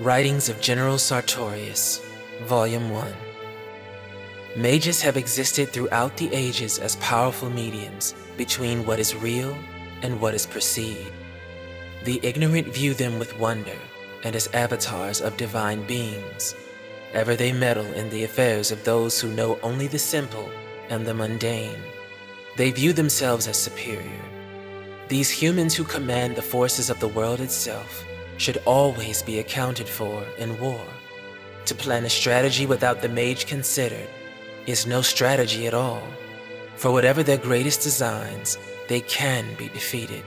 Writings 0.00 0.48
of 0.48 0.60
General 0.60 0.98
Sartorius, 0.98 2.00
Volume 2.46 2.90
1. 2.90 3.14
Mages 4.56 5.00
have 5.00 5.16
existed 5.16 5.68
throughout 5.68 6.16
the 6.16 6.34
ages 6.34 6.80
as 6.80 6.96
powerful 6.96 7.48
mediums 7.48 8.12
between 8.36 8.84
what 8.84 8.98
is 8.98 9.14
real 9.14 9.56
and 10.02 10.20
what 10.20 10.34
is 10.34 10.46
perceived. 10.46 11.12
The 12.02 12.18
ignorant 12.24 12.74
view 12.74 12.92
them 12.92 13.20
with 13.20 13.38
wonder 13.38 13.78
and 14.24 14.34
as 14.34 14.48
avatars 14.48 15.20
of 15.20 15.36
divine 15.36 15.86
beings. 15.86 16.56
Ever 17.12 17.36
they 17.36 17.52
meddle 17.52 17.86
in 17.92 18.10
the 18.10 18.24
affairs 18.24 18.72
of 18.72 18.82
those 18.82 19.20
who 19.20 19.28
know 19.28 19.60
only 19.62 19.86
the 19.86 20.00
simple 20.00 20.50
and 20.88 21.06
the 21.06 21.14
mundane. 21.14 21.78
They 22.56 22.72
view 22.72 22.92
themselves 22.94 23.46
as 23.46 23.56
superior. 23.56 24.24
These 25.06 25.30
humans 25.30 25.76
who 25.76 25.84
command 25.84 26.34
the 26.34 26.42
forces 26.42 26.90
of 26.90 26.98
the 26.98 27.06
world 27.06 27.40
itself 27.40 28.04
should 28.36 28.58
always 28.64 29.22
be 29.22 29.38
accounted 29.38 29.88
for 29.88 30.24
in 30.38 30.58
war. 30.60 30.84
To 31.66 31.74
plan 31.74 32.04
a 32.04 32.10
strategy 32.10 32.66
without 32.66 33.00
the 33.00 33.08
mage 33.08 33.46
considered 33.46 34.08
is 34.66 34.86
no 34.86 35.02
strategy 35.02 35.66
at 35.66 35.74
all. 35.74 36.02
For 36.76 36.90
whatever 36.90 37.22
their 37.22 37.38
greatest 37.38 37.82
designs, 37.82 38.58
they 38.88 39.00
can 39.00 39.54
be 39.56 39.68
defeated, 39.68 40.24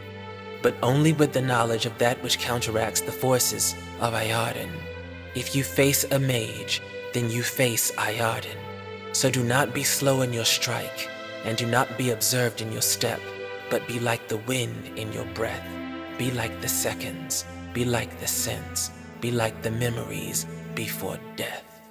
but 0.62 0.76
only 0.82 1.14
with 1.14 1.34
the 1.34 1.42
knowledge 1.42 1.86
of 1.86 1.98
that 1.98 2.22
which 2.24 2.40
counteracts 2.40 3.02
the 3.02 3.12
forces 3.12 3.76
of 4.00 4.14
Ayarden. 4.14 4.72
If 5.36 5.56
you 5.56 5.64
face 5.64 6.04
a 6.06 6.20
mage, 6.20 6.82
then 7.14 7.30
you 7.30 7.44
face 7.44 7.92
Ayarden. 7.92 8.58
So 9.12 9.30
do 9.30 9.44
not 9.44 9.74
be 9.74 9.84
slow 9.84 10.22
in 10.22 10.34
your 10.34 10.46
strike, 10.46 11.10
and 11.44 11.58
do 11.58 11.66
not 11.66 11.98
be 11.98 12.12
observed 12.12 12.62
in 12.62 12.72
your 12.72 12.82
step, 12.82 13.20
but 13.70 13.88
be 13.88 14.00
like 14.00 14.28
the 14.28 14.38
wind 14.38 14.92
in 14.96 15.12
your 15.14 15.26
breath. 15.34 15.66
Be 16.18 16.32
like 16.32 16.62
the 16.62 16.68
seconds, 16.68 17.46
be 17.74 17.86
like 17.86 18.20
the 18.20 18.28
scents, 18.28 18.92
be 19.22 19.32
like 19.32 19.62
the 19.62 19.72
memories 19.72 20.46
before 20.76 21.20
death. 21.36 21.82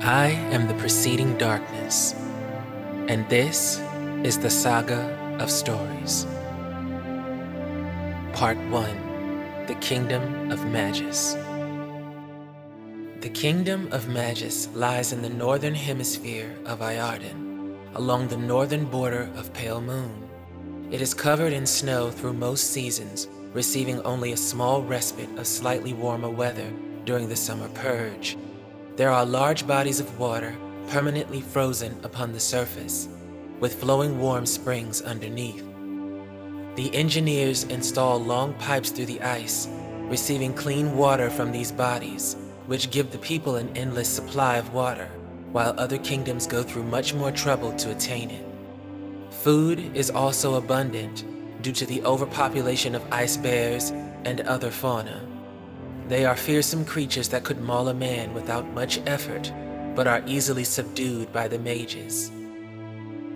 I 0.00 0.28
am 0.52 0.68
the 0.68 0.74
preceding 0.74 1.36
darkness, 1.38 2.14
and 3.08 3.28
this 3.28 3.80
is 4.22 4.38
the 4.38 4.50
saga 4.50 5.36
of 5.40 5.50
stories. 5.50 6.26
Part 8.32 8.58
1 8.68 9.66
The 9.66 9.74
Kingdom 9.76 10.50
of 10.50 10.64
Magus. 10.66 11.36
The 13.20 13.30
Kingdom 13.30 13.88
of 13.92 14.08
Magus 14.08 14.68
lies 14.74 15.12
in 15.12 15.22
the 15.22 15.30
northern 15.30 15.74
hemisphere 15.74 16.54
of 16.66 16.80
Ayarden, 16.80 17.74
along 17.94 18.28
the 18.28 18.36
northern 18.36 18.84
border 18.84 19.30
of 19.36 19.54
Pale 19.54 19.80
Moon. 19.80 20.28
It 20.90 21.00
is 21.00 21.14
covered 21.14 21.52
in 21.52 21.64
snow 21.64 22.10
through 22.10 22.34
most 22.34 22.70
seasons, 22.72 23.28
receiving 23.54 24.02
only 24.02 24.32
a 24.32 24.36
small 24.36 24.82
respite 24.82 25.30
of 25.38 25.46
slightly 25.46 25.94
warmer 25.94 26.28
weather 26.28 26.70
during 27.04 27.28
the 27.28 27.36
summer 27.36 27.68
purge. 27.68 28.36
There 28.96 29.10
are 29.10 29.24
large 29.24 29.66
bodies 29.66 30.00
of 30.00 30.18
water 30.18 30.54
permanently 30.88 31.40
frozen 31.40 31.98
upon 32.02 32.32
the 32.32 32.40
surface, 32.40 33.08
with 33.60 33.80
flowing 33.80 34.20
warm 34.20 34.44
springs 34.44 35.00
underneath. 35.00 35.64
The 36.74 36.94
engineers 36.94 37.64
install 37.64 38.18
long 38.18 38.54
pipes 38.54 38.90
through 38.90 39.06
the 39.06 39.22
ice, 39.22 39.68
receiving 40.00 40.52
clean 40.52 40.96
water 40.96 41.30
from 41.30 41.52
these 41.52 41.70
bodies, 41.70 42.36
which 42.66 42.90
give 42.90 43.12
the 43.12 43.18
people 43.18 43.56
an 43.56 43.74
endless 43.76 44.08
supply 44.08 44.56
of 44.56 44.74
water, 44.74 45.08
while 45.52 45.74
other 45.78 45.98
kingdoms 45.98 46.48
go 46.48 46.64
through 46.64 46.82
much 46.82 47.14
more 47.14 47.30
trouble 47.30 47.72
to 47.76 47.92
attain 47.92 48.30
it. 48.30 48.44
Food 49.30 49.96
is 49.96 50.10
also 50.10 50.54
abundant 50.54 51.24
due 51.64 51.72
to 51.72 51.86
the 51.86 52.04
overpopulation 52.04 52.94
of 52.94 53.10
ice 53.10 53.38
bears 53.38 53.90
and 54.26 54.42
other 54.42 54.70
fauna. 54.70 55.26
They 56.08 56.26
are 56.26 56.36
fearsome 56.36 56.84
creatures 56.84 57.30
that 57.30 57.42
could 57.42 57.62
maul 57.62 57.88
a 57.88 57.94
man 57.94 58.34
without 58.34 58.70
much 58.74 59.00
effort, 59.06 59.50
but 59.96 60.06
are 60.06 60.22
easily 60.26 60.64
subdued 60.64 61.32
by 61.32 61.48
the 61.48 61.58
mages. 61.58 62.30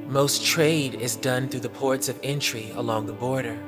Most 0.06 0.44
trade 0.44 0.94
is 0.96 1.16
done 1.16 1.48
through 1.48 1.60
the 1.60 1.70
ports 1.70 2.10
of 2.10 2.20
entry 2.22 2.70
along 2.76 3.06
the 3.06 3.14
border, 3.14 3.58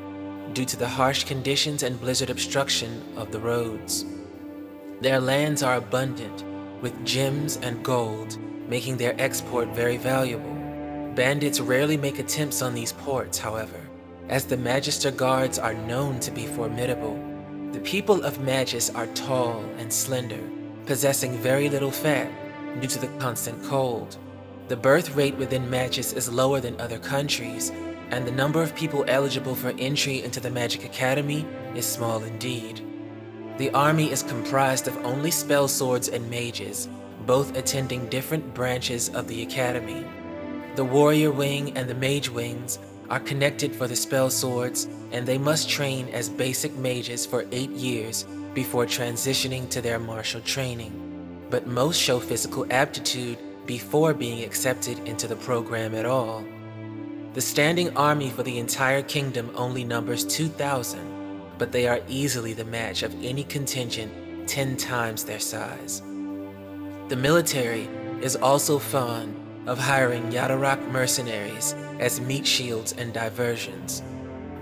due 0.53 0.67
to 0.67 0.77
the 0.77 0.89
harsh 0.89 1.25
conditions 1.25 1.83
and 1.83 1.99
blizzard 1.99 2.29
obstruction 2.29 3.03
of 3.17 3.33
the 3.33 3.41
roads. 3.41 4.05
Their 5.01 5.21
lands 5.21 5.63
are 5.63 5.77
abundant, 5.77 6.45
with 6.83 7.07
gems 7.07 7.57
and 7.63 7.83
gold, 7.83 8.37
making 8.69 8.99
their 8.99 9.19
export 9.19 9.69
very 9.69 9.97
valuable. 9.97 10.55
Bandits 11.15 11.61
rarely 11.61 11.97
make 11.97 12.19
attempts 12.19 12.61
on 12.61 12.75
these 12.75 12.93
ports, 12.93 13.39
however, 13.39 13.81
as 14.31 14.45
the 14.45 14.57
Magister 14.57 15.11
guards 15.11 15.59
are 15.59 15.75
known 15.75 16.21
to 16.21 16.31
be 16.31 16.47
formidable. 16.47 17.19
The 17.73 17.81
people 17.81 18.23
of 18.23 18.41
Magus 18.41 18.89
are 18.91 19.09
tall 19.09 19.65
and 19.77 19.93
slender, 19.93 20.41
possessing 20.87 21.37
very 21.39 21.69
little 21.69 21.91
fat 21.91 22.31
due 22.81 22.87
to 22.87 23.01
the 23.01 23.09
constant 23.19 23.63
cold. 23.65 24.17
The 24.69 24.77
birth 24.77 25.17
rate 25.17 25.37
within 25.37 25.69
Magus 25.69 26.13
is 26.13 26.33
lower 26.33 26.61
than 26.61 26.81
other 26.81 27.01
countries, 27.01 27.71
and 28.11 28.25
the 28.25 28.31
number 28.31 28.63
of 28.63 28.75
people 28.77 29.05
eligible 29.09 29.57
for 29.57 29.75
entry 29.79 30.23
into 30.23 30.39
the 30.39 30.51
Magic 30.51 30.85
Academy 30.85 31.45
is 31.75 31.85
small 31.85 32.23
indeed. 32.23 32.81
The 33.59 33.71
army 33.73 34.13
is 34.13 34.23
comprised 34.23 34.87
of 34.87 34.97
only 35.05 35.33
spell 35.33 35.67
swords 35.67 36.09
and 36.09 36.31
mages, 36.31 36.89
both 37.27 37.57
attending 37.57 38.09
different 38.09 38.55
branches 38.55 39.09
of 39.09 39.27
the 39.27 39.43
academy. 39.43 40.05
The 40.77 40.85
warrior 40.85 41.33
wing 41.33 41.77
and 41.77 41.91
the 41.91 41.95
mage 41.95 42.31
wings 42.31 42.79
are 43.11 43.21
connected 43.21 43.75
for 43.75 43.89
the 43.89 43.97
spell 43.97 44.31
swords, 44.31 44.89
and 45.11 45.27
they 45.27 45.37
must 45.37 45.69
train 45.69 46.09
as 46.09 46.29
basic 46.29 46.75
mages 46.77 47.27
for 47.27 47.45
eight 47.51 47.71
years 47.71 48.25
before 48.55 48.87
transitioning 48.87 49.69
to 49.69 49.81
their 49.81 49.99
martial 49.99 50.41
training. 50.41 50.93
But 51.51 51.67
most 51.67 52.01
show 52.01 52.21
physical 52.21 52.67
aptitude 52.71 53.39
before 53.67 54.15
being 54.15 54.45
accepted 54.45 54.99
into 55.01 55.27
the 55.27 55.37
program 55.37 55.95
at 55.95 56.07
all. 56.07 56.45
The 57.35 57.41
standing 57.41 57.97
army 57.97 58.31
for 58.31 58.43
the 58.43 58.59
entire 58.59 59.03
kingdom 59.03 59.51
only 59.55 59.85
numbers 59.85 60.25
2,000, 60.25 61.01
but 61.59 61.73
they 61.73 61.87
are 61.87 62.01
easily 62.09 62.53
the 62.53 62.65
match 62.65 63.03
of 63.03 63.15
any 63.23 63.45
contingent 63.45 64.13
10 64.49 64.77
times 64.77 65.25
their 65.25 65.39
size. 65.39 66.01
The 67.09 67.17
military 67.17 67.89
is 68.21 68.37
also 68.37 68.79
fond 68.79 69.35
of 69.67 69.79
hiring 69.79 70.31
Yadarak 70.31 70.91
mercenaries 70.91 71.75
as 72.01 72.21
meat 72.21 72.47
shields 72.47 72.95
and 72.99 73.13
diversions. 73.13 74.03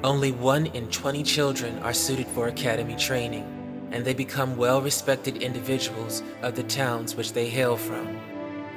Only 0.04 0.32
one 0.32 0.66
in 0.66 0.88
20 0.91 1.22
children 1.22 1.78
are 1.78 1.94
suited 1.94 2.26
for 2.26 2.49
academy 2.49 2.97
training, 2.97 3.47
and 3.91 4.04
they 4.04 4.12
become 4.12 4.56
well 4.56 4.82
respected 4.82 5.38
individuals 5.38 6.22
of 6.43 6.54
the 6.56 6.65
towns 6.65 7.15
which 7.16 7.32
they 7.32 7.49
hail 7.49 7.76
from. 7.76 8.21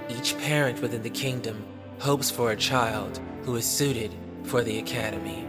Each 0.09 0.37
parent 0.37 0.81
within 0.81 1.03
the 1.03 1.09
kingdom 1.09 1.65
hopes 1.99 2.31
for 2.31 2.51
a 2.51 2.55
child 2.55 3.19
who 3.43 3.55
is 3.55 3.65
suited 3.65 4.11
for 4.43 4.63
the 4.63 4.79
academy. 4.79 5.47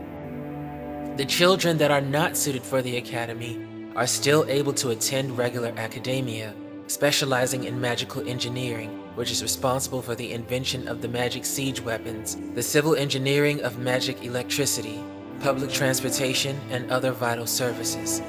The 1.16 1.24
children 1.26 1.78
that 1.78 1.90
are 1.90 2.00
not 2.00 2.36
suited 2.36 2.62
for 2.62 2.80
the 2.82 2.96
academy 2.96 3.64
are 3.94 4.06
still 4.06 4.46
able 4.48 4.72
to 4.74 4.90
attend 4.90 5.36
regular 5.36 5.72
academia, 5.76 6.54
specializing 6.86 7.64
in 7.64 7.80
magical 7.80 8.26
engineering, 8.26 9.01
which 9.14 9.30
is 9.30 9.42
responsible 9.42 10.02
for 10.02 10.14
the 10.14 10.32
invention 10.32 10.88
of 10.88 11.02
the 11.02 11.08
magic 11.08 11.44
siege 11.44 11.80
weapons, 11.80 12.36
the 12.54 12.62
civil 12.62 12.94
engineering 12.94 13.60
of 13.62 13.78
magic 13.78 14.24
electricity, 14.24 15.02
public 15.40 15.70
transportation, 15.70 16.58
and 16.70 16.90
other 16.90 17.12
vital 17.12 17.46
services. 17.46 18.20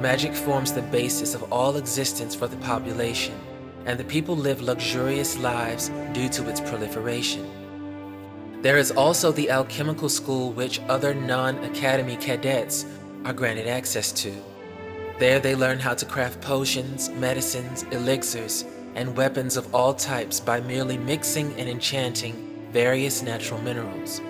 Magic 0.00 0.34
forms 0.34 0.72
the 0.72 0.82
basis 0.82 1.34
of 1.34 1.52
all 1.52 1.76
existence 1.76 2.34
for 2.34 2.46
the 2.46 2.56
population 2.58 3.34
and 3.86 3.98
the 3.98 4.04
people 4.04 4.36
live 4.36 4.60
luxurious 4.60 5.38
lives 5.38 5.90
due 6.12 6.28
to 6.28 6.48
its 6.48 6.60
proliferation. 6.60 7.48
There 8.62 8.78
is 8.78 8.90
also 8.90 9.30
the 9.30 9.48
alchemical 9.48 10.08
school 10.08 10.50
which 10.52 10.80
other 10.88 11.14
non-academy 11.14 12.16
cadets 12.16 12.84
are 13.24 13.32
granted 13.32 13.68
access 13.68 14.10
to. 14.12 14.34
There 15.18 15.38
they 15.38 15.54
learn 15.54 15.78
how 15.78 15.94
to 15.94 16.04
craft 16.04 16.40
potions, 16.40 17.08
medicines, 17.10 17.84
elixirs, 17.92 18.64
and 18.96 19.14
weapons 19.14 19.58
of 19.58 19.72
all 19.74 19.92
types 19.92 20.40
by 20.40 20.58
merely 20.58 20.96
mixing 20.96 21.52
and 21.60 21.68
enchanting 21.68 22.66
various 22.72 23.22
natural 23.22 23.60
minerals. 23.60 24.22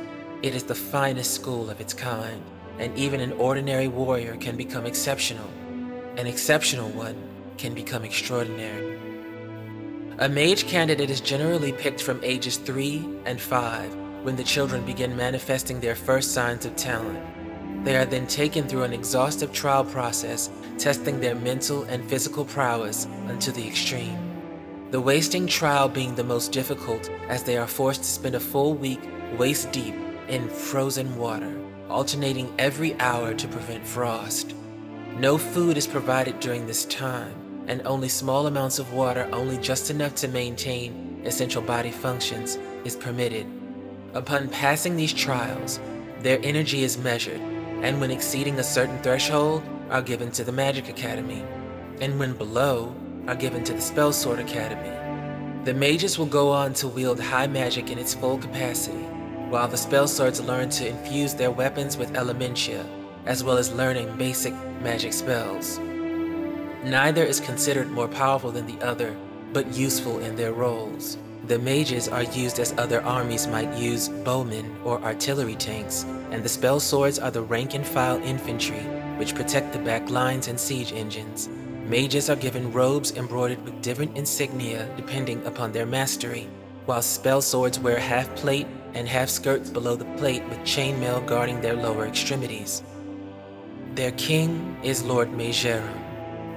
It 0.43 0.55
is 0.55 0.65
the 0.65 0.75
finest 0.75 1.35
school 1.35 1.71
of 1.71 1.81
its 1.81 1.95
kind, 1.95 2.43
and 2.79 2.97
even 2.99 3.21
an 3.21 3.33
ordinary 3.35 3.89
warrior 3.89 4.37
can 4.37 4.57
become 4.57 4.85
exceptional. 4.85 5.49
An 6.17 6.27
exceptional 6.27 6.91
one 6.91 7.17
can 7.57 7.75
become 7.75 8.05
extraordinary. 8.05 8.99
A 10.19 10.29
mage 10.29 10.67
candidate 10.67 11.11
is 11.11 11.21
generally 11.21 11.73
picked 11.73 12.03
from 12.03 12.21
ages 12.25 12.57
3 12.57 13.07
and 13.25 13.41
5 13.41 13.95
when 14.25 14.35
the 14.35 14.45
children 14.45 14.85
begin 14.85 15.17
manifesting 15.17 15.79
their 15.79 15.95
first 15.95 16.33
signs 16.33 16.67
of 16.67 16.75
talent. 16.75 17.85
They 17.85 17.97
are 17.97 18.05
then 18.05 18.27
taken 18.27 18.67
through 18.67 18.83
an 18.83 18.93
exhaustive 18.93 19.53
trial 19.53 19.85
process, 19.85 20.51
testing 20.77 21.21
their 21.21 21.37
mental 21.37 21.85
and 21.85 22.05
physical 22.11 22.45
prowess 22.45 23.07
unto 23.29 23.53
the 23.53 23.67
extreme. 23.67 24.26
The 24.93 25.01
wasting 25.01 25.49
trial 25.49 25.89
being 25.89 26.15
the 26.15 26.23
most 26.23 26.53
difficult 26.53 27.11
as 27.29 27.43
they 27.43 27.57
are 27.57 27.67
forced 27.67 28.03
to 28.03 28.09
spend 28.09 28.37
a 28.37 28.41
full 28.41 28.75
week 28.75 29.01
waist 29.37 29.73
deep 29.73 29.97
in 30.29 30.49
frozen 30.49 31.17
water, 31.17 31.61
alternating 31.91 32.55
every 32.57 32.95
hour 33.01 33.35
to 33.35 33.49
prevent 33.49 33.85
frost. 33.85 34.55
No 35.17 35.39
food 35.39 35.77
is 35.77 35.89
provided 35.89 36.39
during 36.39 36.67
this 36.67 36.85
time, 36.85 37.35
and 37.67 37.83
only 37.85 38.09
small 38.09 38.47
amounts 38.47 38.79
of 38.79 38.93
water, 38.93 39.29
only 39.33 39.59
just 39.59 39.91
enough 39.91 40.15
to 40.17 40.29
maintain 40.29 41.21
essential 41.25 41.63
body 41.63 41.91
functions, 41.91 42.57
is 42.85 42.95
permitted. 42.95 43.47
Upon 44.15 44.49
passing 44.49 44.95
these 44.95 45.13
trials, 45.13 45.81
their 46.21 46.39
energy 46.45 46.85
is 46.85 46.97
measured, 46.97 47.41
and 47.83 48.01
when 48.01 48.13
exceeding 48.13 48.61
a 48.61 48.65
certain 48.65 49.03
threshold, 49.03 49.65
are 49.91 50.03
given 50.03 50.31
to 50.33 50.45
the 50.45 50.53
Magic 50.53 50.89
Academy, 50.89 51.45
and 52.01 52.21
when 52.21 52.35
below, 52.35 52.95
are 53.27 53.35
given 53.35 53.65
to 53.65 53.73
the 53.73 53.81
Spell 53.81 54.13
Sword 54.13 54.39
Academy. 54.39 54.93
The 55.65 55.75
mages 55.75 56.19
will 56.19 56.27
go 56.27 56.51
on 56.51 56.75
to 56.75 56.89
wield 56.89 57.19
high 57.19 57.49
magic 57.49 57.91
in 57.91 57.99
its 57.99 58.15
full 58.15 58.39
capacity, 58.39 59.05
while 59.49 59.67
the 59.67 59.77
spell 59.77 60.07
swords 60.07 60.41
learn 60.41 60.71
to 60.71 60.89
infuse 60.89 61.35
their 61.35 61.51
weapons 61.51 61.97
with 61.97 62.17
elementia, 62.17 62.87
as 63.27 63.43
well 63.43 63.57
as 63.57 63.73
learning 63.73 64.17
basic 64.17 64.55
magic 64.81 65.13
spells. 65.13 65.79
Neither 66.85 67.25
is 67.25 67.41
considered 67.41 67.91
more 67.91 68.07
powerful 68.07 68.53
than 68.53 68.67
the 68.67 68.81
other, 68.85 69.17
but 69.53 69.75
useful 69.75 70.21
in 70.21 70.37
their 70.37 70.53
roles. 70.53 71.19
The 71.49 71.59
mages 71.59 72.09
are 72.09 72.23
used 72.23 72.61
as 72.61 72.75
other 72.79 73.03
armies 73.03 73.47
might 73.47 73.73
use 73.77 74.09
bowmen 74.09 74.77
or 74.85 75.03
artillery 75.03 75.57
tanks, 75.57 76.05
and 76.31 76.45
the 76.45 76.49
spell 76.49 76.79
swords 76.79 77.19
are 77.19 77.31
the 77.31 77.43
rank 77.43 77.75
and 77.75 77.87
file 77.87 78.21
infantry, 78.23 78.83
which 79.17 79.35
protect 79.35 79.73
the 79.73 79.79
back 79.81 80.11
lines 80.11 80.49
and 80.49 80.59
siege 80.59 80.93
engines. 80.93 81.49
Mages 81.87 82.29
are 82.29 82.35
given 82.37 82.73
robes 82.73 83.13
embroidered 83.13 83.65
with 83.65 83.81
different 83.81 84.17
insignia 84.17 84.93
depending 84.97 85.47
upon 85.47 85.71
their 85.71 85.87
mastery, 85.87 86.49
while 86.85 87.01
spell 87.01 87.41
swords 87.41 87.79
wear 87.79 87.97
half 87.97 88.35
plate 88.35 88.67
and 88.95 89.07
half 89.07 89.29
skirts 89.29 89.71
below 89.71 89.95
the 89.95 90.17
plate 90.17 90.43
with 90.49 90.59
chainmail 90.61 91.25
guarding 91.29 91.61
their 91.61 91.77
lower 91.77 92.05
extremities. 92.05 92.83
Their 93.95 94.11
king 94.13 94.77
is 94.83 95.05
Lord 95.05 95.31
Majorum, 95.31 95.95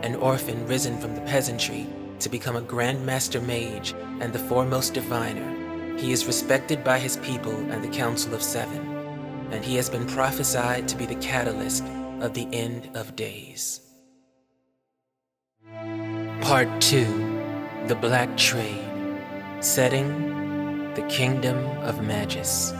an 0.04 0.16
orphan 0.16 0.66
risen 0.66 1.00
from 1.00 1.14
the 1.14 1.22
peasantry 1.22 1.86
to 2.22 2.30
become 2.30 2.56
a 2.56 2.62
Grand 2.62 3.06
Master 3.06 3.40
Mage 3.40 3.94
and 4.22 4.34
the 4.34 4.40
foremost 4.40 4.96
diviner. 4.96 5.96
He 6.00 6.12
is 6.12 6.26
respected 6.26 6.84
by 6.84 6.98
his 6.98 7.18
people 7.18 7.54
and 7.54 7.84
the 7.84 7.96
Council 7.96 8.34
of 8.34 8.42
Seven, 8.42 8.82
and 9.52 9.64
he 9.64 9.76
has 9.76 9.92
been 9.92 10.08
prophesied 10.08 10.88
to 10.88 10.98
be 10.98 11.06
the 11.06 11.16
catalyst 11.16 11.84
of 12.20 12.34
the 12.34 12.48
end 12.52 12.90
of 12.96 13.16
days. 13.16 13.89
Part 16.42 16.70
2 16.80 17.86
The 17.88 17.96
Black 17.96 18.36
Trade 18.38 18.82
Setting 19.60 20.94
The 20.94 21.02
Kingdom 21.10 21.58
of 21.82 22.02
Magus. 22.02 22.72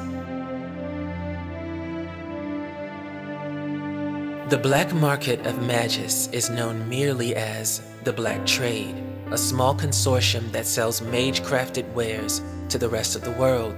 The 4.50 4.58
black 4.58 4.94
market 4.94 5.46
of 5.46 5.62
Magus 5.68 6.28
is 6.30 6.50
known 6.50 6.88
merely 6.88 7.36
as 7.36 7.82
the 8.06 8.14
Black 8.14 8.46
Trade, 8.46 8.96
a 9.30 9.38
small 9.38 9.76
consortium 9.76 10.50
that 10.54 10.66
sells 10.66 11.02
mage 11.02 11.42
crafted 11.42 11.92
wares 11.94 12.42
to 12.70 12.78
the 12.78 12.90
rest 12.90 13.18
of 13.18 13.24
the 13.24 13.32
world. 13.32 13.76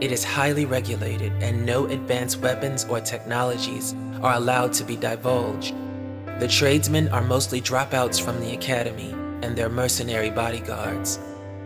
It 0.00 0.10
is 0.10 0.24
highly 0.24 0.64
regulated, 0.64 1.32
and 1.40 1.64
no 1.64 1.86
advanced 1.86 2.40
weapons 2.40 2.84
or 2.86 3.00
technologies 3.00 3.94
are 4.20 4.34
allowed 4.34 4.72
to 4.74 4.84
be 4.84 4.96
divulged. 4.96 5.74
The 6.38 6.48
tradesmen 6.48 7.08
are 7.08 7.22
mostly 7.22 7.60
dropouts 7.60 8.20
from 8.20 8.40
the 8.40 8.52
academy 8.54 9.12
and 9.42 9.56
their 9.56 9.68
mercenary 9.68 10.30
bodyguards. 10.30 11.20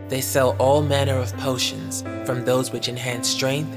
They 0.08 0.20
sell 0.20 0.54
all 0.58 0.82
manner 0.82 1.16
of 1.16 1.36
potions, 1.38 2.02
from 2.26 2.44
those 2.44 2.72
which 2.72 2.88
enhance 2.88 3.28
strength 3.28 3.76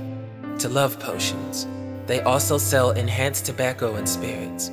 to 0.60 0.70
love 0.70 1.00
potions. 1.00 1.68
They 2.06 2.22
also 2.22 2.58
sell 2.58 2.92
enhanced 2.92 3.46
tobacco 3.46 3.96
and 3.96 4.08
spirits. 4.08 4.72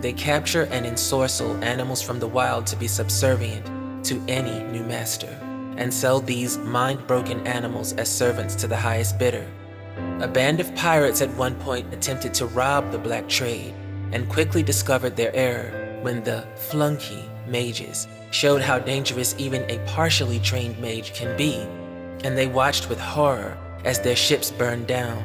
They 0.00 0.12
capture 0.12 0.64
and 0.70 0.86
ensorcel 0.86 1.60
animals 1.62 2.02
from 2.02 2.18
the 2.18 2.28
wild 2.28 2.66
to 2.68 2.76
be 2.76 2.88
subservient 2.88 3.66
to 4.06 4.22
any 4.28 4.62
new 4.72 4.84
master, 4.84 5.36
and 5.76 5.92
sell 5.92 6.20
these 6.20 6.56
mind 6.58 7.06
broken 7.06 7.46
animals 7.46 7.92
as 7.94 8.08
servants 8.08 8.54
to 8.56 8.68
the 8.68 8.76
highest 8.76 9.18
bidder. 9.18 9.46
A 10.20 10.28
band 10.28 10.60
of 10.60 10.74
pirates 10.76 11.20
at 11.20 11.34
one 11.34 11.56
point 11.56 11.92
attempted 11.92 12.32
to 12.34 12.46
rob 12.46 12.90
the 12.90 12.98
black 12.98 13.28
trade 13.28 13.74
and 14.12 14.28
quickly 14.28 14.62
discovered 14.62 15.16
their 15.16 15.34
error 15.34 15.98
when 16.02 16.22
the 16.24 16.46
flunky 16.56 17.24
mages 17.46 18.06
showed 18.30 18.62
how 18.62 18.78
dangerous 18.78 19.34
even 19.38 19.62
a 19.70 19.78
partially 19.86 20.38
trained 20.40 20.78
mage 20.78 21.14
can 21.14 21.36
be, 21.36 21.54
and 22.24 22.36
they 22.36 22.46
watched 22.46 22.88
with 22.88 23.00
horror 23.00 23.56
as 23.84 24.00
their 24.00 24.16
ships 24.16 24.50
burned 24.50 24.86
down. 24.86 25.22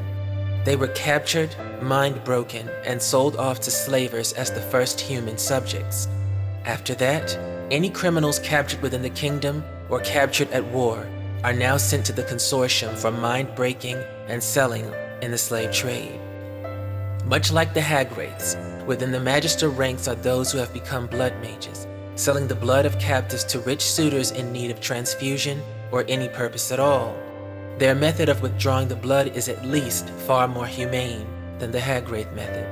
They 0.63 0.75
were 0.75 0.87
captured, 0.89 1.55
mind 1.81 2.23
broken, 2.23 2.69
and 2.85 3.01
sold 3.01 3.35
off 3.35 3.59
to 3.61 3.71
slavers 3.71 4.31
as 4.33 4.51
the 4.51 4.61
first 4.61 4.99
human 5.01 5.37
subjects. 5.37 6.07
After 6.65 6.95
that, 6.95 7.37
any 7.71 7.89
criminals 7.89 8.39
captured 8.39 8.81
within 8.81 9.01
the 9.01 9.09
kingdom 9.09 9.63
or 9.89 9.99
captured 9.99 10.49
at 10.51 10.63
war 10.65 11.05
are 11.43 11.53
now 11.53 11.75
sent 11.75 12.05
to 12.05 12.13
the 12.13 12.23
consortium 12.23 12.95
for 12.95 13.11
mind 13.11 13.53
breaking 13.55 13.97
and 14.27 14.41
selling 14.41 14.89
in 15.21 15.31
the 15.31 15.37
slave 15.37 15.73
trade. 15.73 16.19
Much 17.25 17.53
like 17.53 17.73
the 17.73 17.79
Hagwraiths, 17.79 18.85
within 18.85 19.11
the 19.11 19.19
Magister 19.19 19.69
ranks 19.69 20.09
are 20.09 20.15
those 20.15 20.51
who 20.51 20.57
have 20.57 20.73
become 20.73 21.07
blood 21.07 21.33
mages, 21.41 21.87
selling 22.15 22.47
the 22.47 22.55
blood 22.55 22.85
of 22.85 22.99
captives 22.99 23.45
to 23.45 23.59
rich 23.61 23.81
suitors 23.81 24.31
in 24.31 24.51
need 24.51 24.69
of 24.69 24.81
transfusion 24.81 25.61
or 25.91 26.03
any 26.09 26.27
purpose 26.27 26.69
at 26.71 26.81
all. 26.81 27.15
Their 27.77 27.95
method 27.95 28.27
of 28.27 28.41
withdrawing 28.41 28.89
the 28.89 28.95
blood 28.95 29.35
is 29.37 29.47
at 29.47 29.65
least 29.65 30.09
far 30.09 30.49
more 30.49 30.67
humane 30.67 31.25
than 31.59 31.71
the 31.71 31.79
Hagwraith 31.79 32.33
method. 32.35 32.67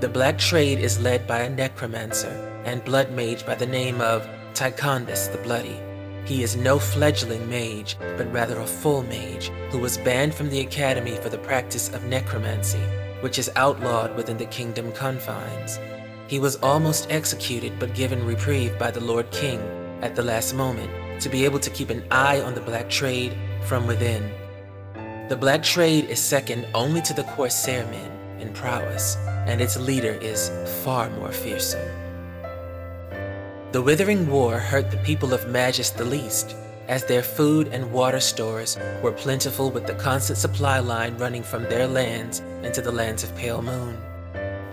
The 0.00 0.08
black 0.08 0.38
trade 0.38 0.78
is 0.78 1.00
led 1.00 1.26
by 1.26 1.40
a 1.40 1.50
necromancer 1.50 2.62
and 2.64 2.84
blood 2.84 3.10
mage 3.10 3.44
by 3.44 3.56
the 3.56 3.66
name 3.66 4.00
of 4.00 4.28
Tychondus 4.54 5.32
the 5.32 5.38
Bloody. 5.38 5.80
He 6.24 6.44
is 6.44 6.56
no 6.56 6.78
fledgling 6.78 7.50
mage, 7.50 7.96
but 8.16 8.32
rather 8.32 8.60
a 8.60 8.66
full 8.66 9.02
mage 9.02 9.48
who 9.70 9.78
was 9.78 9.98
banned 9.98 10.34
from 10.34 10.50
the 10.50 10.60
academy 10.60 11.16
for 11.16 11.30
the 11.30 11.38
practice 11.38 11.88
of 11.92 12.04
necromancy, 12.04 12.80
which 13.22 13.38
is 13.38 13.50
outlawed 13.56 14.14
within 14.14 14.36
the 14.36 14.46
kingdom 14.46 14.92
confines. 14.92 15.78
He 16.28 16.38
was 16.38 16.56
almost 16.56 17.10
executed 17.10 17.78
but 17.78 17.94
given 17.94 18.26
reprieve 18.26 18.78
by 18.78 18.90
the 18.90 19.00
Lord 19.00 19.30
King 19.30 19.60
at 20.02 20.14
the 20.14 20.22
last 20.22 20.54
moment 20.54 20.90
to 21.22 21.28
be 21.28 21.44
able 21.44 21.60
to 21.60 21.70
keep 21.70 21.90
an 21.90 22.04
eye 22.10 22.40
on 22.40 22.54
the 22.54 22.60
black 22.60 22.90
trade 22.90 23.36
from 23.64 23.86
within. 23.86 24.30
The 25.28 25.36
Black 25.36 25.62
Trade 25.62 26.10
is 26.10 26.20
second 26.20 26.66
only 26.74 27.00
to 27.02 27.14
the 27.14 27.22
Corsairmen 27.22 28.10
in 28.40 28.52
prowess, 28.52 29.16
and 29.46 29.62
its 29.62 29.78
leader 29.78 30.18
is 30.20 30.50
far 30.84 31.08
more 31.10 31.32
fearsome. 31.32 31.88
The 33.70 33.80
Withering 33.80 34.28
War 34.28 34.58
hurt 34.58 34.90
the 34.90 34.98
people 34.98 35.32
of 35.32 35.48
Magus 35.48 35.88
the 35.88 36.04
least, 36.04 36.54
as 36.92 37.06
their 37.06 37.22
food 37.22 37.68
and 37.68 37.90
water 37.90 38.20
stores 38.20 38.76
were 39.02 39.12
plentiful 39.12 39.70
with 39.70 39.86
the 39.86 39.94
constant 39.94 40.38
supply 40.38 40.78
line 40.78 41.16
running 41.16 41.42
from 41.42 41.62
their 41.62 41.86
lands 41.86 42.40
into 42.62 42.82
the 42.82 42.92
lands 42.92 43.24
of 43.24 43.34
Pale 43.34 43.62
Moon. 43.62 43.96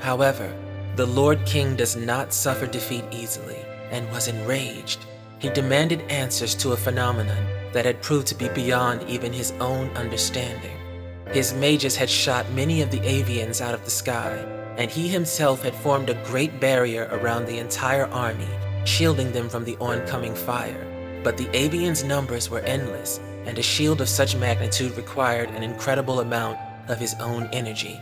However, 0.01 0.53
the 0.97 1.05
Lord 1.05 1.39
King 1.45 1.77
does 1.77 1.95
not 1.95 2.33
suffer 2.33 2.67
defeat 2.67 3.05
easily 3.09 3.55
and 3.89 4.11
was 4.11 4.27
enraged. 4.27 4.99
He 5.39 5.49
demanded 5.49 6.01
answers 6.11 6.55
to 6.55 6.73
a 6.73 6.83
phenomenon 6.85 7.45
that 7.71 7.85
had 7.85 8.01
proved 8.01 8.27
to 8.27 8.35
be 8.35 8.49
beyond 8.49 9.09
even 9.09 9.31
his 9.31 9.53
own 9.61 9.87
understanding. 9.91 10.77
His 11.31 11.53
mages 11.53 11.95
had 11.95 12.09
shot 12.09 12.51
many 12.51 12.81
of 12.81 12.91
the 12.91 12.99
avians 12.99 13.61
out 13.61 13.73
of 13.73 13.85
the 13.85 13.91
sky, 13.91 14.33
and 14.75 14.91
he 14.91 15.07
himself 15.07 15.63
had 15.63 15.75
formed 15.75 16.09
a 16.09 16.21
great 16.25 16.59
barrier 16.59 17.07
around 17.13 17.45
the 17.45 17.59
entire 17.59 18.07
army, 18.07 18.49
shielding 18.83 19.31
them 19.31 19.47
from 19.47 19.63
the 19.63 19.77
oncoming 19.77 20.35
fire. 20.35 20.88
But 21.23 21.37
the 21.37 21.47
avians' 21.47 22.05
numbers 22.05 22.49
were 22.49 22.59
endless, 22.59 23.19
and 23.45 23.57
a 23.57 23.63
shield 23.63 24.01
of 24.01 24.09
such 24.09 24.35
magnitude 24.35 24.95
required 24.95 25.49
an 25.49 25.63
incredible 25.63 26.19
amount 26.19 26.57
of 26.87 26.97
his 26.99 27.15
own 27.15 27.49
energy. 27.51 27.99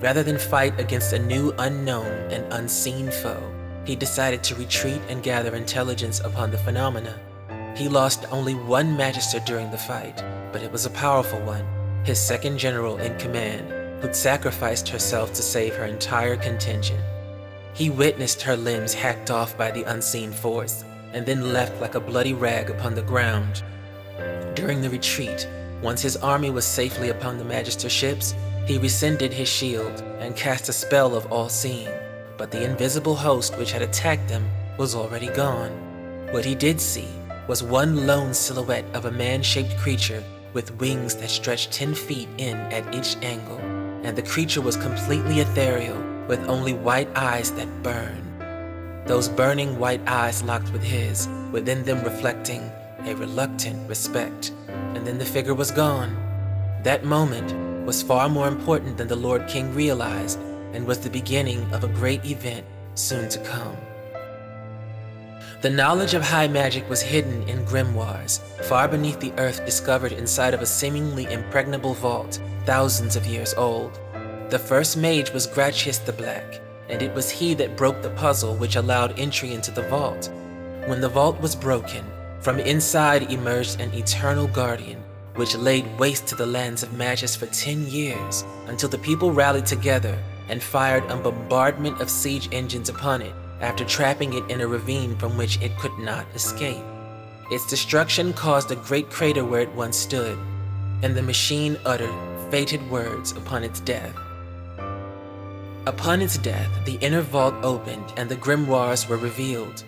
Rather 0.00 0.22
than 0.22 0.38
fight 0.38 0.78
against 0.78 1.12
a 1.12 1.18
new 1.18 1.52
unknown 1.58 2.30
and 2.30 2.52
unseen 2.52 3.10
foe, 3.10 3.42
he 3.84 3.96
decided 3.96 4.44
to 4.44 4.54
retreat 4.54 5.00
and 5.08 5.22
gather 5.22 5.56
intelligence 5.56 6.20
upon 6.20 6.50
the 6.50 6.58
phenomena. 6.58 7.18
He 7.76 7.88
lost 7.88 8.26
only 8.30 8.54
one 8.54 8.96
magister 8.96 9.40
during 9.40 9.70
the 9.70 9.78
fight, 9.78 10.22
but 10.52 10.62
it 10.62 10.70
was 10.70 10.86
a 10.86 10.90
powerful 10.90 11.40
one, 11.40 11.64
his 12.04 12.20
second 12.20 12.58
general 12.58 12.98
in 12.98 13.18
command, 13.18 13.68
who'd 14.00 14.14
sacrificed 14.14 14.88
herself 14.88 15.32
to 15.34 15.42
save 15.42 15.74
her 15.74 15.84
entire 15.84 16.36
contingent. 16.36 17.00
He 17.74 17.90
witnessed 17.90 18.42
her 18.42 18.56
limbs 18.56 18.94
hacked 18.94 19.30
off 19.30 19.56
by 19.56 19.70
the 19.70 19.84
unseen 19.84 20.32
force, 20.32 20.84
and 21.12 21.24
then 21.24 21.52
left 21.52 21.80
like 21.80 21.94
a 21.94 22.00
bloody 22.00 22.34
rag 22.34 22.70
upon 22.70 22.94
the 22.94 23.02
ground. 23.02 23.62
During 24.54 24.80
the 24.80 24.90
retreat, 24.90 25.48
once 25.82 26.02
his 26.02 26.16
army 26.16 26.50
was 26.50 26.64
safely 26.64 27.10
upon 27.10 27.38
the 27.38 27.44
Magister 27.44 27.88
ships, 27.88 28.34
he 28.66 28.78
rescinded 28.78 29.32
his 29.32 29.48
shield 29.48 30.02
and 30.18 30.36
cast 30.36 30.68
a 30.68 30.72
spell 30.72 31.14
of 31.14 31.30
all 31.32 31.48
seeing, 31.48 31.88
but 32.36 32.50
the 32.50 32.64
invisible 32.64 33.14
host 33.14 33.56
which 33.56 33.72
had 33.72 33.82
attacked 33.82 34.28
them 34.28 34.48
was 34.76 34.94
already 34.94 35.28
gone. 35.28 35.70
What 36.32 36.44
he 36.44 36.54
did 36.54 36.80
see 36.80 37.08
was 37.46 37.62
one 37.62 38.06
lone 38.06 38.34
silhouette 38.34 38.84
of 38.94 39.06
a 39.06 39.10
man 39.10 39.42
shaped 39.42 39.76
creature 39.78 40.22
with 40.52 40.74
wings 40.78 41.14
that 41.16 41.30
stretched 41.30 41.72
10 41.72 41.94
feet 41.94 42.28
in 42.38 42.56
at 42.72 42.94
each 42.94 43.16
angle, 43.22 43.58
and 44.04 44.16
the 44.16 44.22
creature 44.22 44.60
was 44.60 44.76
completely 44.76 45.40
ethereal 45.40 45.98
with 46.26 46.46
only 46.48 46.74
white 46.74 47.08
eyes 47.16 47.52
that 47.52 47.82
burn. 47.82 48.27
Those 49.08 49.28
burning 49.28 49.78
white 49.78 50.06
eyes 50.06 50.42
locked 50.42 50.70
with 50.70 50.82
his, 50.82 51.26
within 51.50 51.82
them 51.82 52.04
reflecting 52.04 52.70
a 53.06 53.16
reluctant 53.16 53.88
respect. 53.88 54.52
And 54.68 55.06
then 55.06 55.16
the 55.16 55.24
figure 55.24 55.54
was 55.54 55.70
gone. 55.70 56.14
That 56.82 57.04
moment 57.04 57.86
was 57.86 58.02
far 58.02 58.28
more 58.28 58.48
important 58.48 58.98
than 58.98 59.08
the 59.08 59.16
Lord 59.16 59.48
King 59.48 59.74
realized 59.74 60.38
and 60.74 60.86
was 60.86 61.00
the 61.00 61.08
beginning 61.08 61.62
of 61.72 61.84
a 61.84 61.88
great 61.88 62.24
event 62.26 62.66
soon 62.94 63.30
to 63.30 63.38
come. 63.40 63.76
The 65.62 65.70
knowledge 65.70 66.12
of 66.12 66.22
high 66.22 66.46
magic 66.46 66.88
was 66.90 67.00
hidden 67.00 67.48
in 67.48 67.64
grimoires, 67.64 68.40
far 68.64 68.88
beneath 68.88 69.18
the 69.20 69.32
earth 69.38 69.64
discovered 69.64 70.12
inside 70.12 70.52
of 70.52 70.60
a 70.60 70.66
seemingly 70.66 71.24
impregnable 71.32 71.94
vault, 71.94 72.40
thousands 72.66 73.16
of 73.16 73.26
years 73.26 73.54
old. 73.54 73.98
The 74.50 74.58
first 74.58 74.98
mage 74.98 75.32
was 75.32 75.46
Gratius 75.46 75.98
the 75.98 76.12
Black, 76.12 76.60
and 76.88 77.02
it 77.02 77.12
was 77.14 77.30
he 77.30 77.54
that 77.54 77.76
broke 77.76 78.02
the 78.02 78.10
puzzle 78.10 78.54
which 78.54 78.76
allowed 78.76 79.18
entry 79.18 79.52
into 79.52 79.70
the 79.70 79.88
vault. 79.88 80.30
When 80.86 81.00
the 81.00 81.08
vault 81.08 81.40
was 81.40 81.54
broken, 81.54 82.04
from 82.40 82.58
inside 82.58 83.30
emerged 83.30 83.80
an 83.80 83.92
eternal 83.94 84.46
guardian, 84.46 85.02
which 85.34 85.56
laid 85.56 85.98
waste 85.98 86.26
to 86.28 86.34
the 86.34 86.46
lands 86.46 86.82
of 86.82 86.94
Magus 86.94 87.36
for 87.36 87.46
ten 87.46 87.86
years, 87.86 88.44
until 88.66 88.88
the 88.88 88.98
people 88.98 89.32
rallied 89.32 89.66
together 89.66 90.18
and 90.48 90.62
fired 90.62 91.04
a 91.10 91.16
bombardment 91.16 92.00
of 92.00 92.10
siege 92.10 92.48
engines 92.52 92.88
upon 92.88 93.22
it 93.22 93.34
after 93.60 93.84
trapping 93.84 94.34
it 94.34 94.50
in 94.50 94.60
a 94.60 94.66
ravine 94.66 95.16
from 95.16 95.36
which 95.36 95.60
it 95.60 95.76
could 95.78 95.96
not 95.98 96.26
escape. 96.34 96.82
Its 97.50 97.68
destruction 97.68 98.32
caused 98.32 98.70
a 98.70 98.76
great 98.76 99.10
crater 99.10 99.44
where 99.44 99.62
it 99.62 99.74
once 99.74 99.96
stood, 99.96 100.38
and 101.02 101.16
the 101.16 101.22
machine 101.22 101.76
uttered 101.84 102.14
fated 102.50 102.88
words 102.90 103.32
upon 103.32 103.62
its 103.62 103.80
death. 103.80 104.14
Upon 105.88 106.20
its 106.20 106.36
death, 106.36 106.68
the 106.84 106.98
inner 107.00 107.22
vault 107.22 107.54
opened 107.62 108.12
and 108.18 108.28
the 108.28 108.36
grimoires 108.36 109.08
were 109.08 109.16
revealed. 109.16 109.84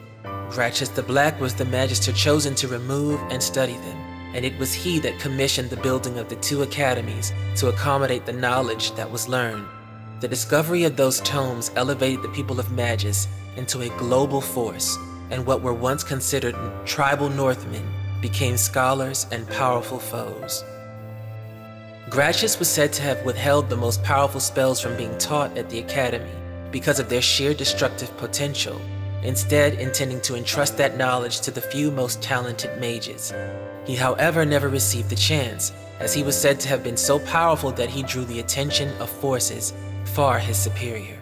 Gratius 0.49 0.89
the 0.89 1.03
Black 1.03 1.39
was 1.39 1.55
the 1.55 1.67
magister 1.67 2.11
chosen 2.11 2.55
to 2.55 2.69
remove 2.69 3.21
and 3.31 3.43
study 3.43 3.75
them, 3.75 3.99
and 4.35 4.43
it 4.43 4.59
was 4.59 4.73
he 4.73 4.99
that 5.01 5.19
commissioned 5.19 5.69
the 5.69 5.77
building 5.77 6.17
of 6.19 6.31
the 6.31 6.37
two 6.37 6.63
academies 6.63 7.35
to 7.57 7.69
accommodate 7.69 8.25
the 8.25 8.33
knowledge 8.33 8.93
that 8.93 9.11
was 9.11 9.29
learned. 9.29 9.67
The 10.21 10.29
discovery 10.29 10.85
of 10.85 10.97
those 10.97 11.21
tomes 11.21 11.71
elevated 11.77 12.23
the 12.23 12.31
people 12.31 12.59
of 12.59 12.73
Magus 12.73 13.29
into 13.57 13.83
a 13.83 13.99
global 13.99 14.41
force, 14.41 14.97
and 15.31 15.45
what 15.45 15.61
were 15.61 15.75
once 15.75 16.03
considered 16.03 16.57
tribal 16.87 17.29
Northmen 17.29 17.87
became 18.23 18.57
scholars 18.57 19.27
and 19.33 19.47
powerful 19.51 19.99
foes. 19.99 20.65
Gratius 22.11 22.59
was 22.59 22.69
said 22.69 22.93
to 22.95 23.03
have 23.03 23.25
withheld 23.25 23.69
the 23.69 23.77
most 23.77 24.03
powerful 24.03 24.41
spells 24.41 24.81
from 24.81 24.97
being 24.97 25.17
taught 25.19 25.57
at 25.57 25.71
the 25.71 25.79
academy 25.79 26.33
because 26.73 26.99
of 26.99 27.09
their 27.09 27.23
sheer 27.23 27.55
destructive 27.55 28.15
potential, 28.17 28.81
instead 29.23 29.75
intending 29.75 30.21
to 30.23 30.35
entrust 30.35 30.77
that 30.77 30.97
knowledge 30.97 31.41
to 31.41 31.53
the 31.53 31.61
few 31.61 31.89
most 31.93 32.21
talented 32.21 32.81
mages. 32.81 33.33
He, 33.87 33.95
however, 33.95 34.45
never 34.45 34.69
received 34.69 35.09
the 35.09 35.15
chance, 35.15 35.73
as 36.01 36.13
he 36.13 36.25
was 36.25 36.37
said 36.37 36.59
to 36.61 36.69
have 36.69 36.83
been 36.83 36.97
so 36.97 37.21
powerful 37.21 37.71
that 37.73 37.91
he 37.91 38.03
drew 38.03 38.25
the 38.25 38.41
attention 38.41 38.89
of 39.01 39.09
forces 39.09 39.73
far 40.07 40.41
his 40.41 40.59
superior. 40.59 41.19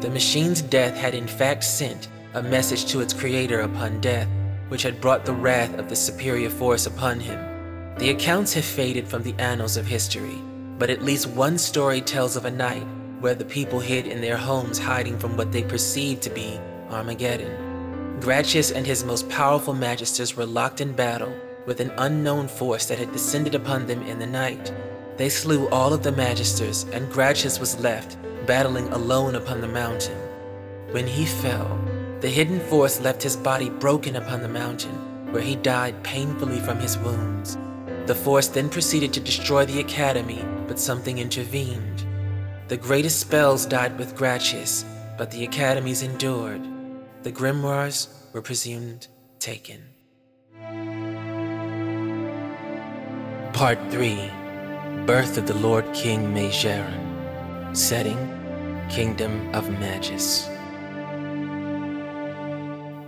The 0.00 0.10
machine's 0.10 0.60
death 0.60 0.96
had 0.96 1.14
in 1.14 1.28
fact 1.28 1.62
sent 1.62 2.08
a 2.34 2.42
message 2.42 2.86
to 2.86 3.00
its 3.00 3.14
creator 3.14 3.60
upon 3.60 4.00
death, 4.00 4.28
which 4.70 4.82
had 4.82 5.00
brought 5.00 5.24
the 5.24 5.34
wrath 5.34 5.78
of 5.78 5.88
the 5.88 5.94
superior 5.94 6.50
force 6.50 6.86
upon 6.86 7.20
him. 7.20 7.55
The 7.98 8.10
accounts 8.10 8.52
have 8.52 8.64
faded 8.66 9.08
from 9.08 9.22
the 9.22 9.34
annals 9.38 9.78
of 9.78 9.86
history, 9.86 10.38
but 10.78 10.90
at 10.90 11.00
least 11.00 11.28
one 11.28 11.56
story 11.56 12.02
tells 12.02 12.36
of 12.36 12.44
a 12.44 12.50
night 12.50 12.86
where 13.20 13.34
the 13.34 13.46
people 13.46 13.80
hid 13.80 14.06
in 14.06 14.20
their 14.20 14.36
homes 14.36 14.78
hiding 14.78 15.18
from 15.18 15.34
what 15.34 15.50
they 15.50 15.62
perceived 15.62 16.22
to 16.24 16.30
be 16.30 16.60
Armageddon. 16.90 18.20
Gratius 18.20 18.70
and 18.70 18.86
his 18.86 19.02
most 19.02 19.26
powerful 19.30 19.72
magisters 19.72 20.36
were 20.36 20.44
locked 20.44 20.82
in 20.82 20.92
battle 20.92 21.34
with 21.64 21.80
an 21.80 21.90
unknown 21.96 22.48
force 22.48 22.84
that 22.84 22.98
had 22.98 23.12
descended 23.12 23.54
upon 23.54 23.86
them 23.86 24.02
in 24.02 24.18
the 24.18 24.26
night. 24.26 24.74
They 25.16 25.30
slew 25.30 25.66
all 25.70 25.94
of 25.94 26.02
the 26.02 26.12
magisters, 26.12 26.86
and 26.92 27.10
Gratius 27.10 27.58
was 27.58 27.80
left, 27.80 28.18
battling 28.44 28.88
alone 28.88 29.36
upon 29.36 29.62
the 29.62 29.68
mountain. 29.68 30.18
When 30.90 31.06
he 31.06 31.24
fell, 31.24 31.80
the 32.20 32.28
hidden 32.28 32.60
force 32.60 33.00
left 33.00 33.22
his 33.22 33.36
body 33.36 33.70
broken 33.70 34.16
upon 34.16 34.42
the 34.42 34.48
mountain, 34.48 35.32
where 35.32 35.42
he 35.42 35.56
died 35.56 36.04
painfully 36.04 36.60
from 36.60 36.78
his 36.78 36.98
wounds. 36.98 37.56
The 38.06 38.14
force 38.14 38.48
then 38.48 38.68
proceeded 38.68 39.12
to 39.14 39.20
destroy 39.20 39.66
the 39.66 39.80
academy, 39.80 40.44
but 40.68 40.78
something 40.78 41.18
intervened. 41.18 42.04
The 42.68 42.76
greatest 42.76 43.18
spells 43.18 43.66
died 43.66 43.98
with 43.98 44.16
Gratius, 44.16 44.84
but 45.18 45.30
the 45.30 45.44
academies 45.44 46.02
endured. 46.02 46.62
The 47.24 47.32
grimoires 47.32 48.08
were 48.32 48.42
presumed 48.42 49.08
taken. 49.40 49.82
Part 53.52 53.78
3 53.90 54.30
Birth 55.06 55.38
of 55.38 55.46
the 55.46 55.54
Lord 55.54 55.92
King 55.92 56.32
Mageron. 56.34 57.76
Setting 57.76 58.18
Kingdom 58.88 59.52
of 59.52 59.68
Magus. 59.80 60.48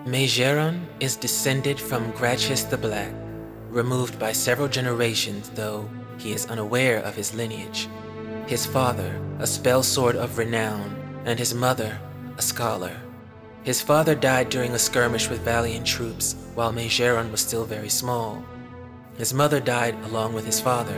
Mageron 0.04 0.80
is 1.00 1.16
descended 1.16 1.78
from 1.78 2.10
Gratius 2.12 2.64
the 2.64 2.78
Black, 2.78 3.12
removed 3.68 4.18
by 4.18 4.32
several 4.32 4.68
generations, 4.68 5.50
though 5.50 5.88
he 6.18 6.32
is 6.32 6.46
unaware 6.46 6.98
of 7.00 7.14
his 7.14 7.34
lineage. 7.34 7.88
His 8.46 8.66
father, 8.66 9.20
a 9.38 9.46
spell 9.46 9.82
sword 9.82 10.16
of 10.16 10.38
renown, 10.38 10.94
and 11.25 11.38
his 11.38 11.54
mother, 11.54 11.98
a 12.37 12.42
scholar. 12.42 12.96
His 13.62 13.82
father 13.82 14.14
died 14.14 14.48
during 14.48 14.72
a 14.72 14.78
skirmish 14.78 15.28
with 15.28 15.40
valiant 15.40 15.87
troops 15.87 16.34
while 16.54 16.72
Mageron 16.72 17.30
was 17.30 17.40
still 17.40 17.64
very 17.64 17.88
small. 17.88 18.42
His 19.16 19.34
mother 19.34 19.60
died 19.60 19.94
along 20.04 20.32
with 20.32 20.46
his 20.46 20.60
father, 20.60 20.96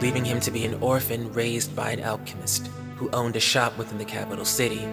leaving 0.00 0.24
him 0.24 0.40
to 0.40 0.50
be 0.50 0.64
an 0.64 0.82
orphan 0.82 1.32
raised 1.32 1.76
by 1.76 1.92
an 1.92 2.02
alchemist 2.02 2.68
who 2.96 3.10
owned 3.10 3.36
a 3.36 3.40
shop 3.40 3.78
within 3.78 3.98
the 3.98 4.04
capital 4.04 4.44
city. 4.44 4.88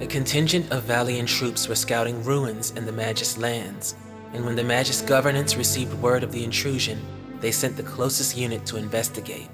A 0.00 0.06
contingent 0.06 0.70
of 0.70 0.82
valiant 0.82 1.28
troops 1.28 1.68
were 1.68 1.74
scouting 1.74 2.22
ruins 2.24 2.72
in 2.72 2.84
the 2.84 2.92
Magus 2.92 3.38
lands, 3.38 3.94
and 4.32 4.44
when 4.44 4.56
the 4.56 4.64
Magus 4.64 5.02
governance 5.02 5.56
received 5.56 5.94
word 5.94 6.22
of 6.22 6.32
the 6.32 6.44
intrusion, 6.44 7.00
they 7.40 7.52
sent 7.52 7.76
the 7.76 7.82
closest 7.82 8.36
unit 8.36 8.64
to 8.66 8.76
investigate. 8.76 9.48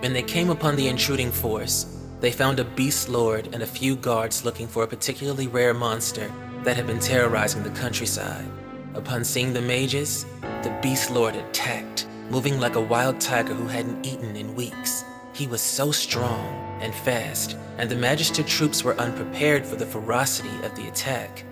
When 0.00 0.12
they 0.12 0.22
came 0.22 0.50
upon 0.50 0.76
the 0.76 0.88
intruding 0.88 1.32
force, 1.32 1.86
they 2.20 2.30
found 2.30 2.60
a 2.60 2.64
beast 2.64 3.08
lord 3.08 3.48
and 3.52 3.62
a 3.62 3.66
few 3.66 3.96
guards 3.96 4.44
looking 4.44 4.66
for 4.66 4.82
a 4.82 4.88
particularly 4.88 5.46
rare 5.46 5.74
monster 5.74 6.30
that 6.62 6.76
had 6.76 6.86
been 6.86 7.00
terrorizing 7.00 7.62
the 7.62 7.70
countryside. 7.70 8.46
Upon 8.94 9.24
seeing 9.24 9.52
the 9.52 9.60
mages, 9.60 10.24
the 10.62 10.78
beast 10.82 11.10
lord 11.10 11.34
attacked, 11.34 12.06
moving 12.30 12.60
like 12.60 12.76
a 12.76 12.80
wild 12.80 13.20
tiger 13.20 13.54
who 13.54 13.66
hadn't 13.66 14.06
eaten 14.06 14.36
in 14.36 14.54
weeks. 14.54 15.04
He 15.34 15.46
was 15.46 15.60
so 15.60 15.90
strong 15.90 16.46
and 16.80 16.94
fast, 16.94 17.56
and 17.78 17.90
the 17.90 17.96
Magister 17.96 18.42
troops 18.42 18.84
were 18.84 18.96
unprepared 18.98 19.66
for 19.66 19.76
the 19.76 19.86
ferocity 19.86 20.54
of 20.64 20.74
the 20.76 20.86
attack. 20.88 21.44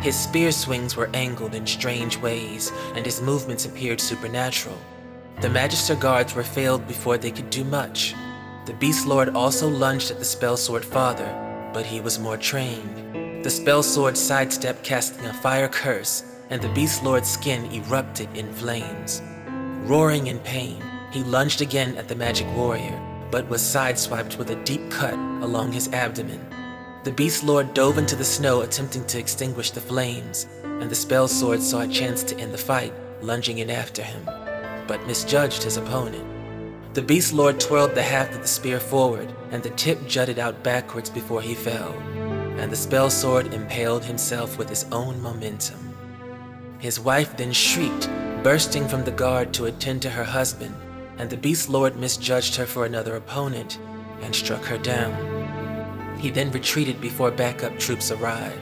His 0.00 0.18
spear 0.18 0.52
swings 0.52 0.96
were 0.96 1.10
angled 1.14 1.54
in 1.54 1.66
strange 1.66 2.18
ways, 2.18 2.70
and 2.94 3.06
his 3.06 3.22
movements 3.22 3.64
appeared 3.64 4.00
supernatural. 4.00 4.78
The 5.40 5.48
Magister 5.48 5.94
guards 5.96 6.34
were 6.34 6.44
failed 6.44 6.86
before 6.86 7.18
they 7.18 7.30
could 7.30 7.50
do 7.50 7.64
much. 7.64 8.14
The 8.66 8.74
Beast 8.74 9.06
Lord 9.06 9.30
also 9.30 9.68
lunged 9.68 10.10
at 10.10 10.18
the 10.18 10.24
Spell 10.24 10.56
Sword 10.56 10.84
father, 10.84 11.70
but 11.72 11.84
he 11.84 12.00
was 12.00 12.18
more 12.18 12.36
trained. 12.36 13.44
The 13.44 13.50
Spell 13.50 13.82
Sword 13.82 14.16
sidestepped, 14.16 14.84
casting 14.84 15.26
a 15.26 15.34
fire 15.34 15.68
curse, 15.68 16.22
and 16.50 16.62
the 16.62 16.68
Beast 16.68 17.02
Lord's 17.02 17.28
skin 17.28 17.70
erupted 17.72 18.28
in 18.36 18.52
flames. 18.52 19.20
Roaring 19.84 20.28
in 20.28 20.38
pain, 20.40 20.82
he 21.12 21.22
lunged 21.24 21.60
again 21.60 21.96
at 21.96 22.08
the 22.08 22.14
Magic 22.14 22.46
Warrior, 22.54 22.98
but 23.30 23.48
was 23.48 23.60
sideswiped 23.60 24.38
with 24.38 24.50
a 24.50 24.64
deep 24.64 24.90
cut 24.90 25.14
along 25.14 25.72
his 25.72 25.88
abdomen. 25.92 26.53
The 27.04 27.12
Beast 27.12 27.44
Lord 27.44 27.74
dove 27.74 27.98
into 27.98 28.16
the 28.16 28.24
snow 28.24 28.62
attempting 28.62 29.04
to 29.08 29.18
extinguish 29.18 29.72
the 29.72 29.80
flames, 29.82 30.46
and 30.62 30.88
the 30.88 30.94
Spell 30.94 31.28
Sword 31.28 31.60
saw 31.60 31.82
a 31.82 31.86
chance 31.86 32.22
to 32.22 32.38
end 32.38 32.54
the 32.54 32.56
fight, 32.58 32.94
lunging 33.20 33.58
in 33.58 33.68
after 33.68 34.02
him, 34.02 34.24
but 34.86 35.06
misjudged 35.06 35.62
his 35.62 35.76
opponent. 35.76 36.24
The 36.94 37.02
Beast 37.02 37.34
Lord 37.34 37.60
twirled 37.60 37.94
the 37.94 38.02
haft 38.02 38.34
of 38.34 38.40
the 38.40 38.48
spear 38.48 38.80
forward, 38.80 39.30
and 39.50 39.62
the 39.62 39.68
tip 39.68 40.08
jutted 40.08 40.38
out 40.38 40.64
backwards 40.64 41.10
before 41.10 41.42
he 41.42 41.54
fell, 41.54 41.92
and 42.56 42.72
the 42.72 42.76
Spell 42.76 43.10
Sword 43.10 43.52
impaled 43.52 44.06
himself 44.06 44.56
with 44.56 44.70
his 44.70 44.86
own 44.90 45.20
momentum. 45.20 45.94
His 46.78 46.98
wife 46.98 47.36
then 47.36 47.52
shrieked, 47.52 48.08
bursting 48.42 48.88
from 48.88 49.04
the 49.04 49.10
guard 49.10 49.52
to 49.54 49.66
attend 49.66 50.00
to 50.02 50.10
her 50.10 50.24
husband, 50.24 50.74
and 51.18 51.28
the 51.28 51.36
Beast 51.36 51.68
Lord 51.68 51.96
misjudged 51.96 52.56
her 52.56 52.64
for 52.64 52.86
another 52.86 53.14
opponent 53.14 53.78
and 54.22 54.34
struck 54.34 54.64
her 54.64 54.78
down. 54.78 55.33
He 56.18 56.30
then 56.30 56.50
retreated 56.52 57.00
before 57.00 57.30
backup 57.30 57.78
troops 57.78 58.10
arrived. 58.10 58.60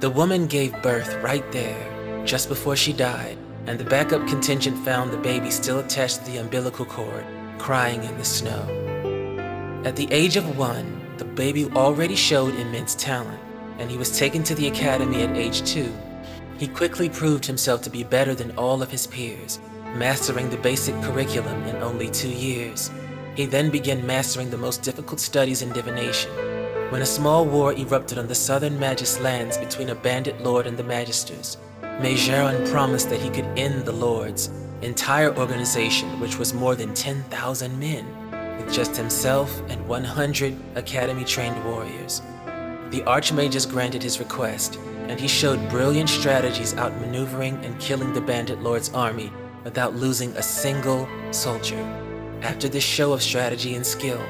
The 0.00 0.10
woman 0.10 0.46
gave 0.46 0.82
birth 0.82 1.14
right 1.22 1.50
there, 1.52 2.24
just 2.24 2.48
before 2.48 2.76
she 2.76 2.92
died, 2.92 3.38
and 3.66 3.78
the 3.78 3.84
backup 3.84 4.26
contingent 4.26 4.78
found 4.84 5.12
the 5.12 5.18
baby 5.18 5.50
still 5.50 5.78
attached 5.80 6.24
to 6.24 6.30
the 6.30 6.38
umbilical 6.38 6.84
cord, 6.84 7.24
crying 7.58 8.02
in 8.04 8.16
the 8.16 8.24
snow. 8.24 8.62
At 9.84 9.96
the 9.96 10.08
age 10.10 10.36
of 10.36 10.56
one, 10.56 11.00
the 11.18 11.24
baby 11.24 11.66
already 11.72 12.16
showed 12.16 12.54
immense 12.54 12.94
talent. 12.94 13.40
and 13.78 13.90
he 13.90 13.96
was 13.96 14.18
taken 14.18 14.42
to 14.44 14.54
the 14.54 14.66
academy 14.66 15.22
at 15.22 15.36
age 15.36 15.62
two. 15.62 15.92
He 16.58 16.66
quickly 16.66 17.08
proved 17.08 17.46
himself 17.46 17.82
to 17.82 17.90
be 17.90 18.02
better 18.02 18.34
than 18.34 18.56
all 18.58 18.82
of 18.82 18.90
his 18.90 19.06
peers, 19.06 19.60
mastering 19.94 20.50
the 20.50 20.56
basic 20.56 21.00
curriculum 21.02 21.62
in 21.64 21.76
only 21.76 22.10
two 22.10 22.28
years. 22.28 22.90
He 23.36 23.46
then 23.46 23.70
began 23.70 24.04
mastering 24.04 24.50
the 24.50 24.58
most 24.58 24.82
difficult 24.82 25.20
studies 25.20 25.62
in 25.62 25.72
divination. 25.72 26.30
When 26.90 27.02
a 27.02 27.06
small 27.06 27.44
war 27.44 27.74
erupted 27.74 28.16
on 28.16 28.28
the 28.28 28.34
southern 28.34 28.80
Magus 28.80 29.20
lands 29.20 29.58
between 29.58 29.90
a 29.90 29.94
bandit 29.94 30.40
lord 30.40 30.66
and 30.66 30.74
the 30.74 30.82
Magisters, 30.82 31.58
Majoran 31.82 32.70
promised 32.70 33.10
that 33.10 33.20
he 33.20 33.28
could 33.28 33.44
end 33.58 33.84
the 33.84 33.92
lords' 33.92 34.48
entire 34.80 35.36
organization, 35.36 36.18
which 36.18 36.38
was 36.38 36.54
more 36.54 36.74
than 36.74 36.94
10,000 36.94 37.78
men, 37.78 38.06
with 38.56 38.72
just 38.72 38.96
himself 38.96 39.60
and 39.68 39.86
100 39.86 40.56
academy-trained 40.76 41.62
warriors. 41.66 42.22
The 42.88 43.02
Archmages 43.02 43.70
granted 43.70 44.02
his 44.02 44.18
request, 44.18 44.78
and 45.08 45.20
he 45.20 45.28
showed 45.28 45.68
brilliant 45.68 46.08
strategies 46.08 46.72
outmaneuvering 46.72 47.62
and 47.66 47.78
killing 47.78 48.14
the 48.14 48.22
bandit 48.22 48.62
lord's 48.62 48.94
army 48.94 49.30
without 49.62 49.94
losing 49.94 50.34
a 50.38 50.42
single 50.42 51.06
soldier. 51.32 51.80
After 52.40 52.66
this 52.66 52.82
show 52.82 53.12
of 53.12 53.22
strategy 53.22 53.74
and 53.74 53.84
skill, 53.84 54.22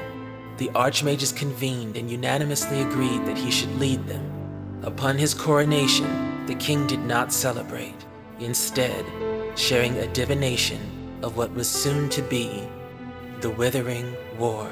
the 0.59 0.67
archmages 0.75 1.33
convened 1.33 1.95
and 1.95 2.11
unanimously 2.11 2.81
agreed 2.81 3.25
that 3.25 3.37
he 3.37 3.49
should 3.49 3.73
lead 3.79 4.05
them. 4.07 4.21
Upon 4.83 5.17
his 5.17 5.33
coronation, 5.33 6.45
the 6.47 6.55
king 6.55 6.85
did 6.85 6.99
not 6.99 7.31
celebrate, 7.31 7.95
instead, 8.41 9.05
sharing 9.55 9.95
a 9.97 10.07
divination 10.07 10.81
of 11.23 11.37
what 11.37 11.53
was 11.53 11.69
soon 11.69 12.09
to 12.09 12.21
be 12.23 12.67
the 13.39 13.49
Withering 13.49 14.13
War. 14.37 14.69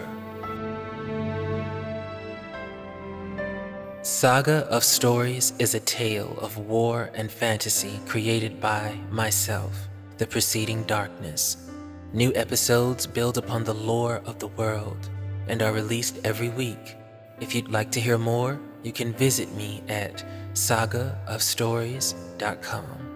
Saga 4.02 4.68
of 4.70 4.84
Stories 4.84 5.54
is 5.58 5.74
a 5.74 5.80
tale 5.80 6.38
of 6.42 6.58
war 6.58 7.12
and 7.14 7.32
fantasy 7.32 8.02
created 8.08 8.60
by 8.60 8.98
myself, 9.10 9.88
the 10.18 10.28
preceding 10.28 10.84
darkness. 10.84 11.70
New 12.12 12.34
episodes 12.36 13.08
build 13.08 13.38
upon 13.38 13.64
the 13.64 13.74
lore 13.74 14.22
of 14.26 14.40
the 14.40 14.48
world 14.48 15.10
and 15.48 15.62
are 15.62 15.74
released 15.74 16.18
every 16.24 16.50
week. 16.50 16.96
If 17.40 17.54
you'd 17.54 17.70
like 17.70 17.92
to 17.92 18.00
hear 18.00 18.18
more, 18.18 18.60
you 18.84 18.92
can 18.92 19.14
visit 19.14 19.54
me 19.56 19.84
at 19.88 20.26
sagaofstories.com. 20.54 23.07